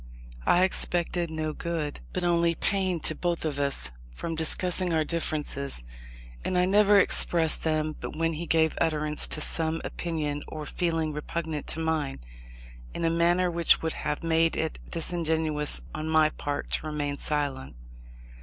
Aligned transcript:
I 0.47 0.63
expected 0.63 1.29
no 1.29 1.53
good, 1.53 1.99
but 2.11 2.23
only 2.23 2.55
pain 2.55 2.99
to 3.01 3.13
both 3.13 3.45
of 3.45 3.59
us, 3.59 3.91
from 4.15 4.33
discussing 4.33 4.91
our 4.91 5.03
differences: 5.05 5.83
and 6.43 6.57
I 6.57 6.65
never 6.65 6.99
expressed 6.99 7.61
them 7.63 7.95
but 8.01 8.15
when 8.17 8.33
he 8.33 8.47
gave 8.47 8.75
utterance 8.81 9.27
to 9.27 9.39
some 9.41 9.79
opinion 9.85 10.41
or 10.47 10.65
feeling 10.65 11.13
repugnant 11.13 11.67
to 11.67 11.79
mine, 11.79 12.19
in 12.95 13.05
a 13.05 13.11
manner 13.11 13.51
which 13.51 13.83
would 13.83 13.93
have 13.93 14.23
made 14.23 14.57
it 14.57 14.79
disingenuousness 14.89 15.81
on 15.93 16.09
my 16.09 16.29
part 16.29 16.71
to 16.71 16.87
remain 16.87 17.19
silent. 17.19 17.75